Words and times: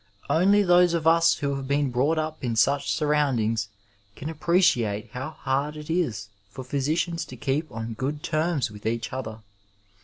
Only 0.31 0.63
those 0.63 0.95
of 0.95 1.05
us 1.05 1.35
who 1.35 1.53
have 1.53 1.67
been 1.67 1.91
brought 1.91 2.17
up 2.17 2.43
in 2.43 2.55
such 2.55 2.91
surroundings 2.91 3.69
can 4.15 4.29
appreciate 4.31 5.11
how 5.11 5.29
hard 5.29 5.77
it 5.77 5.91
is 5.91 6.29
for 6.49 6.63
physicians 6.63 7.23
to 7.25 7.37
keep 7.37 7.71
on 7.71 7.93
good 7.93 8.23
terms 8.23 8.71
with 8.71 8.87
each 8.87 9.13
other. 9.13 9.41